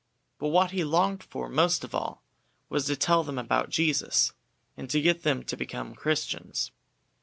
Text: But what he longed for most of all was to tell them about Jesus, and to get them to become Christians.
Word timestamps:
But 0.39 0.47
what 0.47 0.71
he 0.71 0.83
longed 0.83 1.21
for 1.21 1.47
most 1.47 1.83
of 1.83 1.93
all 1.93 2.23
was 2.69 2.85
to 2.87 2.95
tell 2.95 3.23
them 3.23 3.37
about 3.37 3.69
Jesus, 3.69 4.33
and 4.75 4.89
to 4.89 4.99
get 4.99 5.21
them 5.21 5.43
to 5.43 5.55
become 5.55 5.93
Christians. 5.93 6.71